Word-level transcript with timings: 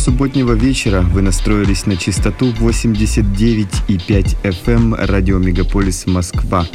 субботнего 0.00 0.54
вечера. 0.54 1.02
Вы 1.02 1.20
настроились 1.20 1.84
на 1.84 1.94
частоту 1.96 2.52
89,5 2.52 4.36
FM 4.42 4.56
эм 4.66 4.94
радио 4.94 5.38
Мегаполис 5.38 6.06
Москва. 6.06 6.66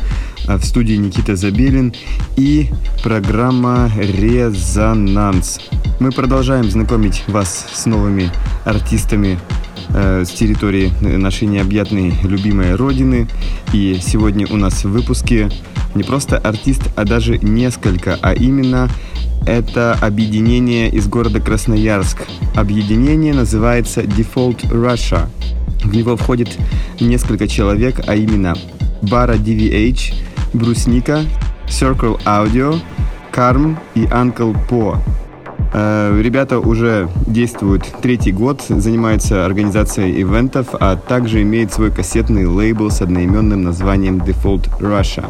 А 0.48 0.60
в 0.60 0.64
студии 0.64 0.94
Никита 0.94 1.36
Забелин 1.36 1.92
и 2.38 2.70
программа 3.04 3.92
«Резонанс». 3.98 5.60
Мы 6.00 6.12
продолжаем 6.12 6.70
знакомить 6.70 7.24
вас 7.28 7.66
с 7.74 7.88
новыми 7.88 8.30
артистами 8.64 9.40
э, 9.90 10.24
с 10.24 10.30
территории 10.30 10.94
нашей 11.02 11.48
необъятной 11.48 12.14
любимой 12.22 12.76
родины. 12.76 13.28
И 13.74 14.00
сегодня 14.06 14.46
у 14.52 14.58
нас 14.58 14.86
в 14.86 14.92
выпуске 14.92 15.50
не 15.96 16.04
просто 16.04 16.38
артист, 16.38 16.84
а 16.96 17.06
даже 17.06 17.40
несколько, 17.40 18.20
а 18.22 18.34
именно 18.36 18.88
это 19.46 19.94
объединение 19.94 20.90
из 20.90 21.08
города 21.08 21.40
Красноярск. 21.40 22.24
Объединение 22.56 23.34
называется 23.34 24.02
Default 24.02 24.72
Russia. 24.72 25.28
В 25.84 25.94
него 25.94 26.16
входит 26.16 26.58
несколько 27.02 27.48
человек, 27.50 28.00
а 28.08 28.16
именно 28.16 28.56
Бара 29.02 29.36
DVH, 29.36 30.14
Брусника, 30.54 31.20
Circle 31.68 32.18
Audio, 32.24 32.80
Карм 33.32 33.78
и 33.94 34.04
Uncle 34.06 34.56
Po. 34.70 34.98
Э, 35.74 36.18
ребята 36.22 36.60
уже 36.60 37.10
действуют 37.28 37.84
третий 38.02 38.32
год, 38.32 38.64
занимаются 38.70 39.46
организацией 39.46 40.22
ивентов, 40.22 40.68
а 40.80 40.96
также 40.96 41.42
имеют 41.42 41.74
свой 41.74 41.92
кассетный 41.92 42.46
лейбл 42.46 42.90
с 42.90 43.02
одноименным 43.02 43.64
названием 43.64 44.20
Default 44.20 44.80
Russia. 44.80 45.26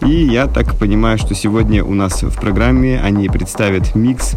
И 0.00 0.26
я 0.26 0.46
так 0.46 0.76
понимаю, 0.76 1.18
что 1.18 1.34
сегодня 1.34 1.84
у 1.84 1.94
нас 1.94 2.22
в 2.22 2.40
программе 2.40 3.00
они 3.00 3.28
представят 3.28 3.94
микс, 3.94 4.36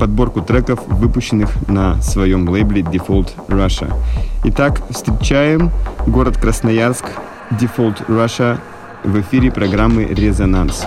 подборку 0.00 0.40
треков, 0.40 0.80
выпущенных 0.86 1.50
на 1.68 2.00
своем 2.02 2.48
лейбле 2.48 2.82
Default 2.82 3.30
Russia. 3.48 3.92
Итак, 4.44 4.80
встречаем 4.90 5.70
город 6.06 6.38
Красноярск, 6.38 7.04
Default 7.50 8.06
Russia 8.08 8.58
в 9.04 9.20
эфире 9.20 9.50
программы 9.50 10.04
«Резонанс». 10.04 10.86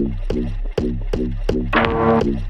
Thank 0.00 0.16
you. 2.26 2.49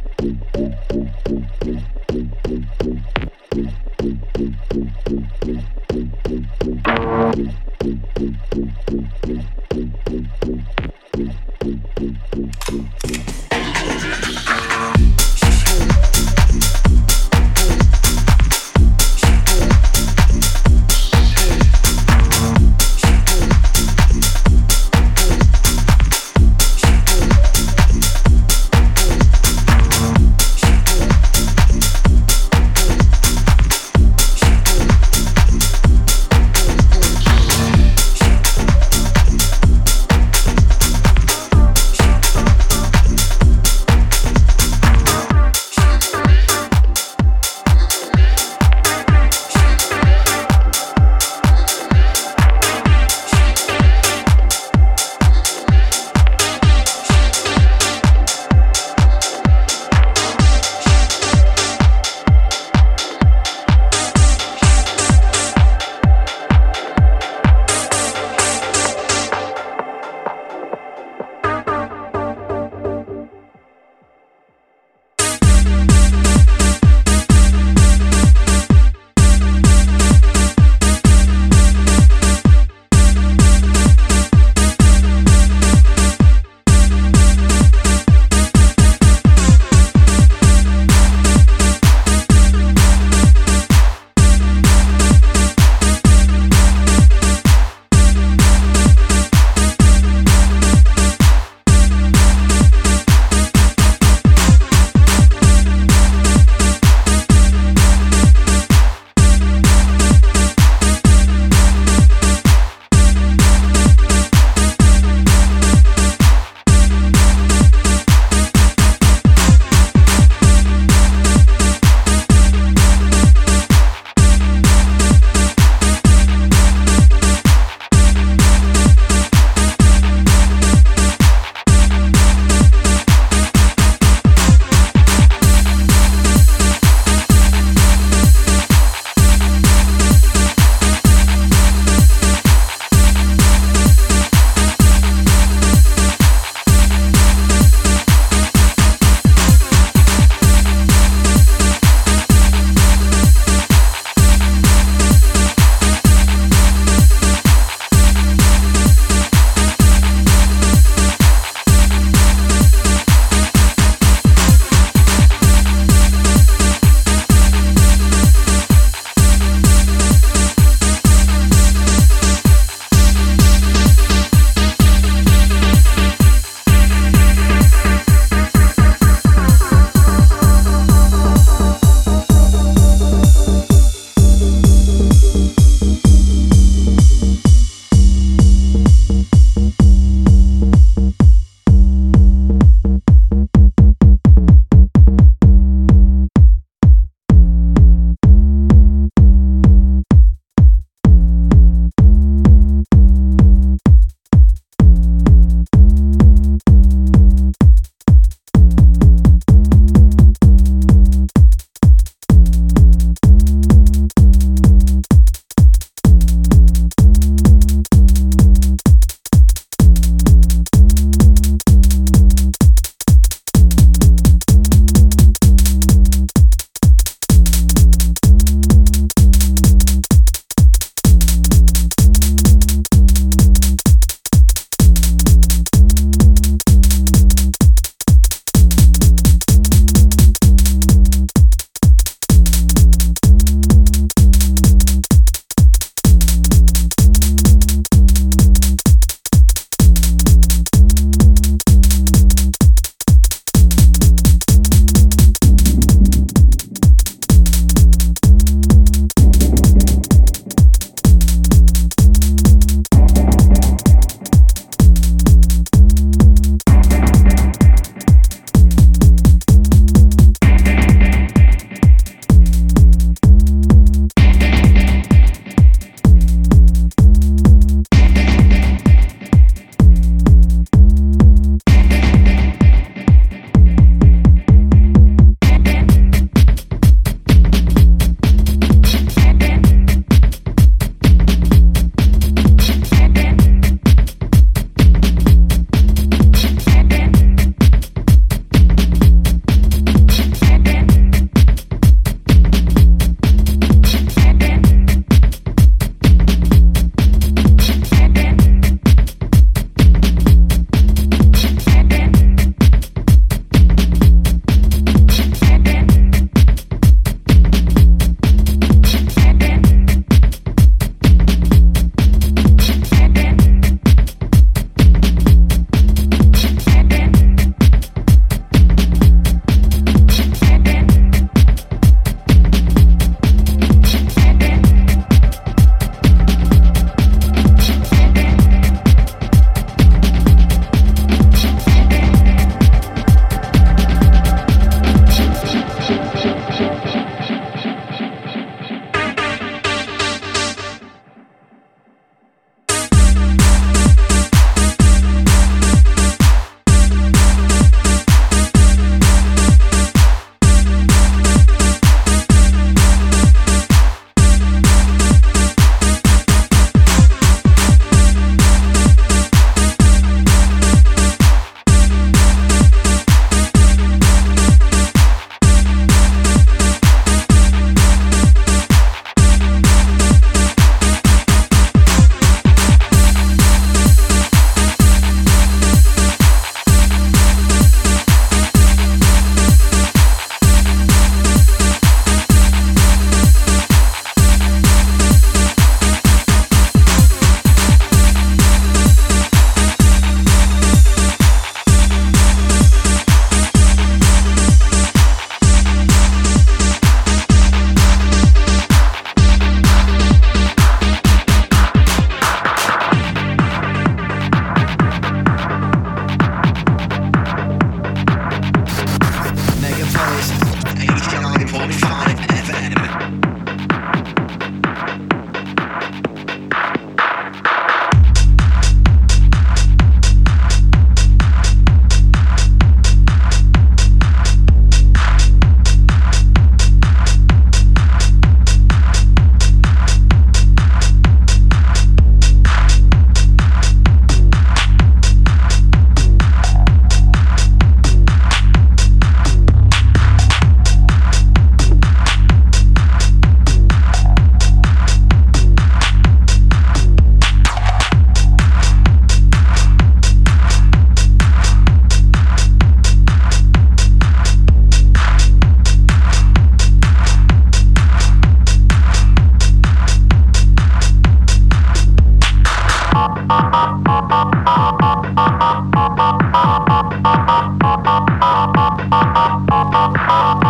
Thank 479.81 480.45
you. 480.45 480.50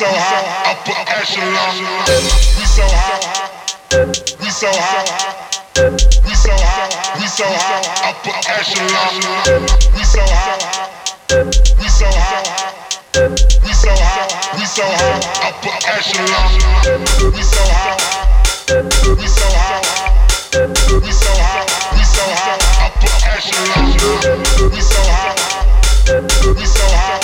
so 0.00 0.06
high, 0.08 0.72
upper 0.72 0.96
echelon. 1.12 1.76
We 2.56 2.64
so 2.64 2.80
high, 2.88 3.20
we 4.40 4.48
so 4.48 4.72
high, 4.72 5.04
we 6.24 6.32
so 6.32 6.48
high, 6.56 6.88
we 7.20 7.26
so 7.28 7.44
high, 7.44 7.84
upper 8.08 8.32
echelon. 8.48 9.20
We 9.92 10.00
so 10.00 10.24
high, 10.24 10.56
we 11.76 11.88
so 11.92 12.08
high. 12.08 12.48
We 13.60 13.72
so 13.76 13.92
high, 13.92 14.24
we 14.56 14.64
so 14.64 14.84
high, 14.88 15.20
upper 15.44 15.76
echelon. 15.92 16.48
We 17.36 17.42
so 17.44 17.60
high, 17.60 18.00
we 19.20 19.26
so 19.28 19.44
high, 19.52 19.84
we 20.96 21.12
so 21.12 21.28
high, 21.28 21.68
we 21.92 22.04
so 22.08 22.24
high, 22.40 22.88
upper 22.88 23.12
echelon. 23.36 23.84
We 24.72 24.80
so 24.80 24.96
high, 25.12 25.36
we 26.56 26.64
so 26.64 26.86
high, 26.88 27.20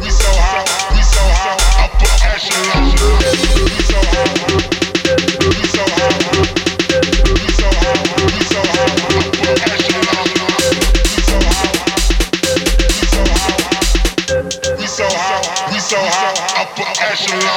we 0.00 0.10
so 0.10 0.28
high. 0.40 0.59
National 17.10 17.49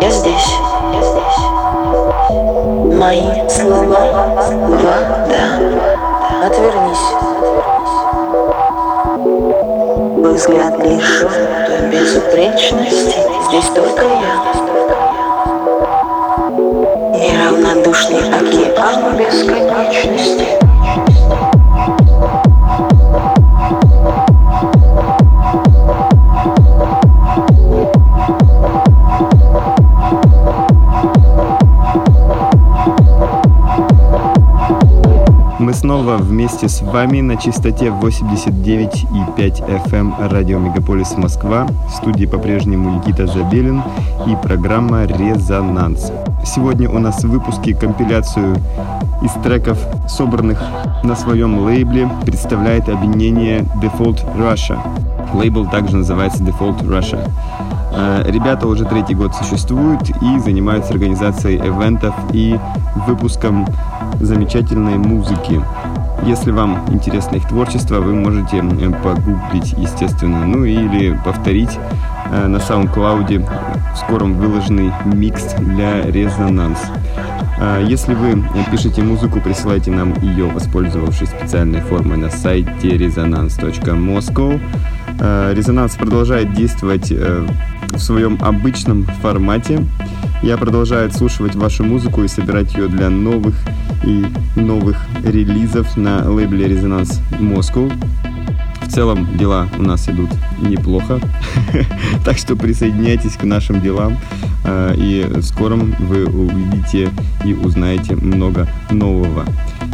Я 0.00 0.10
здесь. 0.10 0.54
Мои 2.98 3.48
слова 3.48 4.34
вода. 4.48 5.44
Отвернись. 6.44 7.08
Мой 10.18 10.34
взгляд 10.34 10.78
лишен 10.84 11.30
той 11.66 11.80
безупречности. 11.90 13.14
Здесь 13.48 13.70
только 13.72 14.02
я. 14.02 14.34
И 17.14 17.30
Неравнодушный 17.30 18.28
океан 18.30 19.16
бесконечности. 19.16 20.67
Снова 35.98 36.16
вместе 36.16 36.68
с 36.68 36.80
вами 36.80 37.20
на 37.20 37.36
частоте 37.36 37.86
89,5 37.86 39.36
FM 39.36 39.92
эм 39.92 40.14
радио 40.30 40.60
Мегаполис 40.60 41.16
Москва. 41.16 41.66
В 41.88 41.90
студии 41.96 42.24
по-прежнему 42.24 42.98
Никита 42.98 43.26
Забелин 43.26 43.82
и 44.28 44.36
программа 44.40 45.06
«Резонанс». 45.06 46.12
Сегодня 46.44 46.88
у 46.88 47.00
нас 47.00 47.24
в 47.24 47.28
выпуске 47.28 47.74
компиляцию 47.74 48.58
из 49.22 49.32
треков, 49.42 49.76
собранных 50.08 50.62
на 51.02 51.16
своем 51.16 51.58
лейбле, 51.66 52.08
представляет 52.24 52.88
объединение 52.88 53.66
Default 53.82 54.24
Russia. 54.36 54.78
Лейбл 55.34 55.66
также 55.66 55.96
называется 55.96 56.44
Default 56.44 56.80
Russia. 56.82 57.28
Э, 57.90 58.22
ребята 58.24 58.68
уже 58.68 58.84
третий 58.84 59.14
год 59.14 59.34
существуют 59.34 60.08
и 60.22 60.38
занимаются 60.38 60.92
организацией 60.92 61.58
ивентов 61.58 62.14
и 62.32 62.56
выпуском 63.08 63.66
замечательной 64.20 64.98
музыки. 64.98 65.60
Если 66.24 66.50
вам 66.50 66.84
интересно 66.92 67.36
их 67.36 67.48
творчество, 67.48 68.00
вы 68.00 68.14
можете 68.14 68.62
погуглить, 69.02 69.74
естественно, 69.78 70.44
ну 70.46 70.64
или 70.64 71.18
повторить 71.24 71.70
э, 72.30 72.46
на 72.46 72.56
SoundCloud 72.56 73.48
в 73.94 73.96
скором 73.96 74.34
выложенный 74.34 74.92
микс 75.06 75.54
для 75.58 76.02
резонанс. 76.02 76.78
Э, 77.60 77.84
если 77.86 78.14
вы 78.14 78.44
пишете 78.70 79.02
музыку, 79.02 79.40
присылайте 79.40 79.90
нам 79.90 80.12
ее, 80.20 80.46
воспользовавшись 80.46 81.28
специальной 81.28 81.80
формой 81.80 82.18
на 82.18 82.30
сайте 82.30 82.96
resonance.moscow. 82.96 84.60
Резонанс 85.52 85.96
продолжает 85.96 86.52
действовать 86.52 87.10
в 87.10 87.98
своем 87.98 88.38
обычном 88.40 89.04
формате. 89.20 89.84
Я 90.42 90.56
продолжаю 90.56 91.10
слушать 91.10 91.56
вашу 91.56 91.84
музыку 91.84 92.22
и 92.22 92.28
собирать 92.28 92.74
ее 92.74 92.86
для 92.86 93.10
новых 93.10 93.56
и 94.04 94.24
новых 94.54 94.96
релизов 95.30 95.96
на 95.96 96.28
лейбле 96.28 96.68
Резонанс 96.68 97.20
Moscow. 97.38 97.92
В 98.82 98.90
целом 98.90 99.36
дела 99.36 99.68
у 99.78 99.82
нас 99.82 100.08
идут 100.08 100.30
неплохо, 100.60 101.20
так 102.24 102.38
что 102.38 102.56
присоединяйтесь 102.56 103.36
к 103.36 103.42
нашим 103.44 103.80
делам, 103.80 104.16
э, 104.64 104.94
и 104.96 105.40
скором 105.42 105.94
вы 105.98 106.24
увидите 106.24 107.10
и 107.44 107.52
узнаете 107.52 108.16
много 108.16 108.66
нового. 108.90 109.44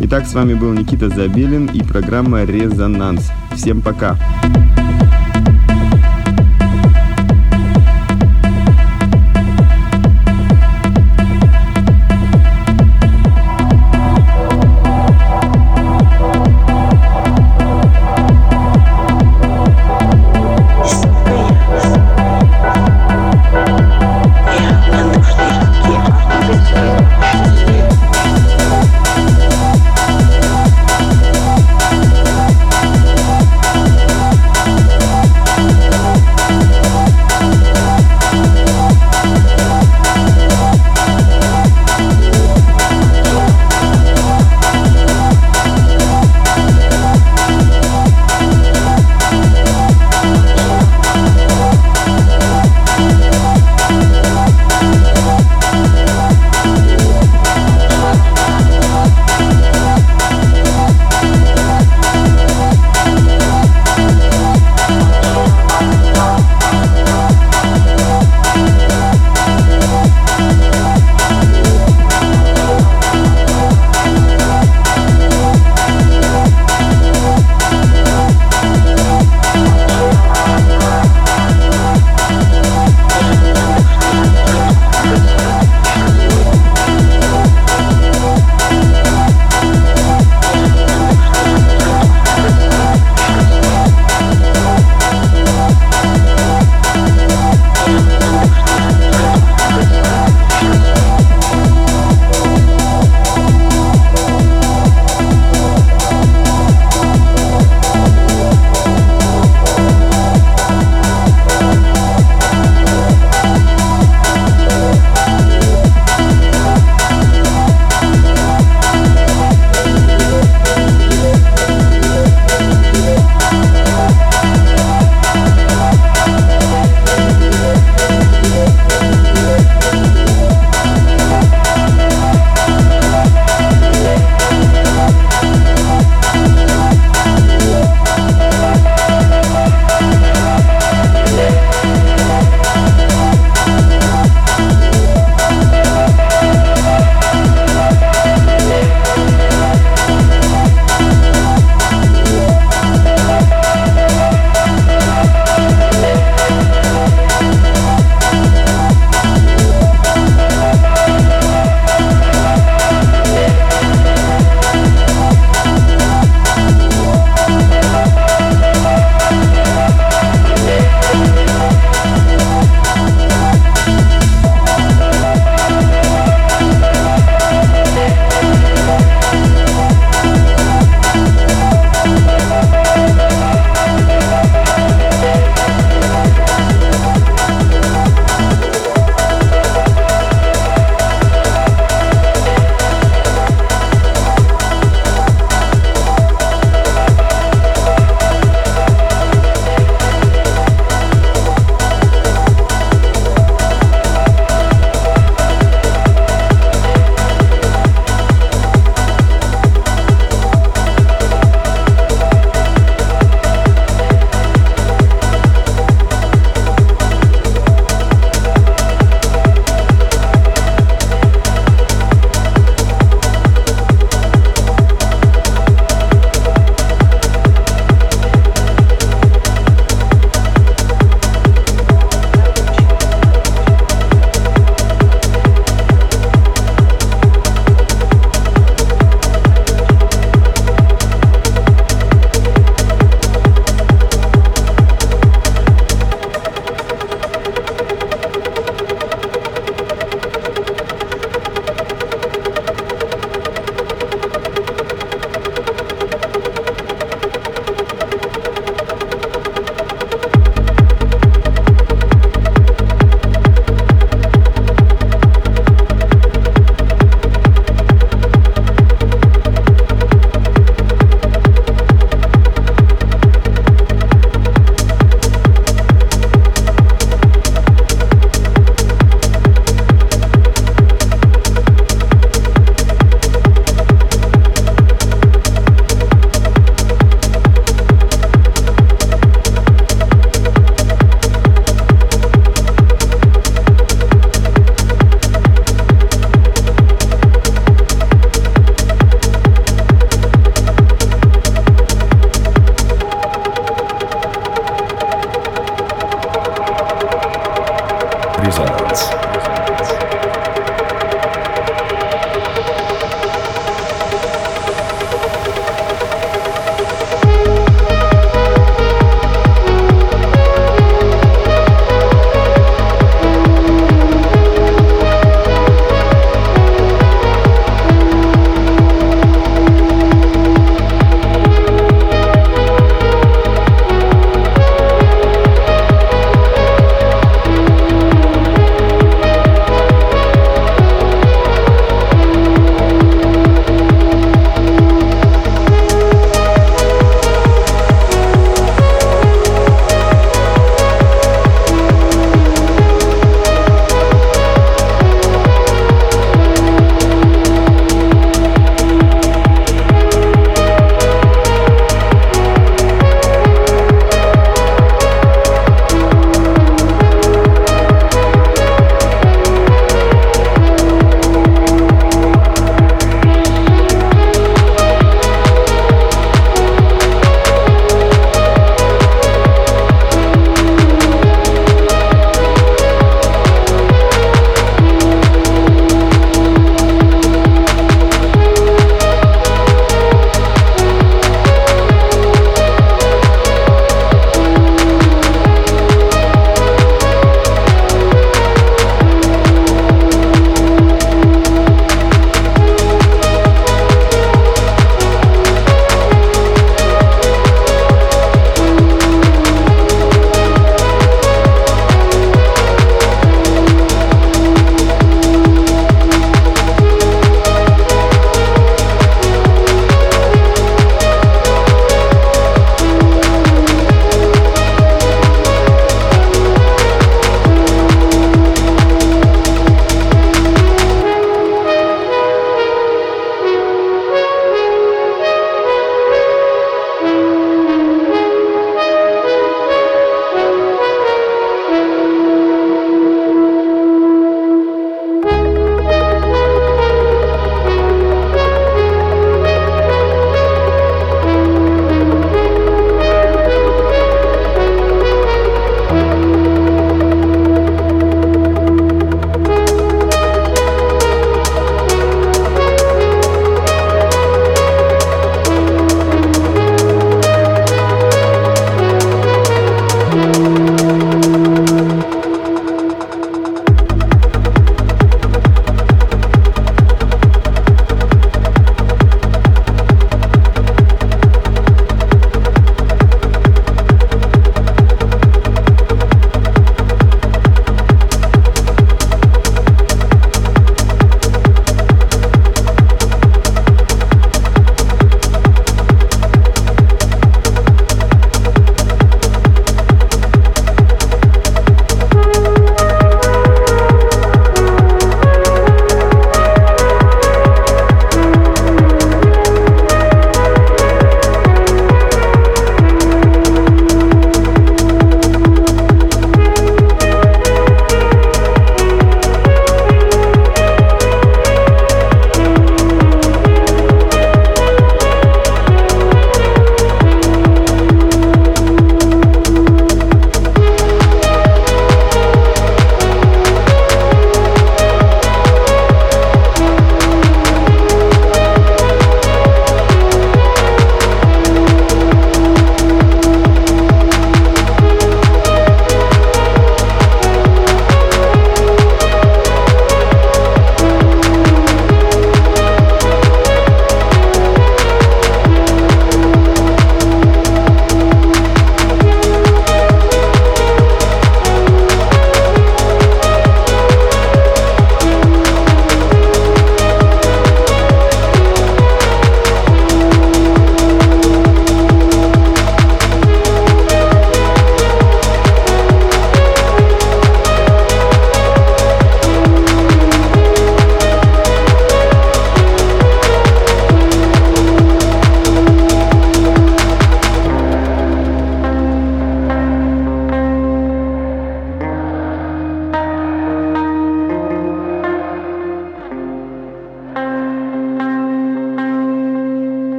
Итак, 0.00 0.26
с 0.26 0.34
вами 0.34 0.54
был 0.54 0.72
Никита 0.72 1.08
Забелин 1.08 1.66
и 1.66 1.82
программа 1.82 2.44
«Резонанс». 2.44 3.30
Всем 3.54 3.80
пока! 3.80 4.16
Пока. 4.42 4.61